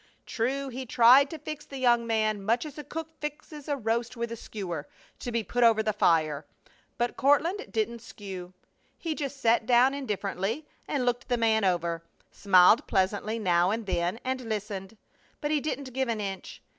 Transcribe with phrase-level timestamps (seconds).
[0.25, 4.17] True, he tried to fix the young man much as a cook fixes a roast
[4.17, 4.87] with a skewer,
[5.19, 6.43] to be put over the fire;
[6.97, 8.51] but Courtland didn't skew.
[8.97, 12.01] He just sat down indifferently and looked the man over;
[12.31, 14.97] smiled pleasantly now and then, and listened;
[15.39, 16.63] but he didn't give an inch.